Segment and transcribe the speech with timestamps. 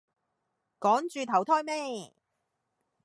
[0.79, 2.11] 趕住投胎咩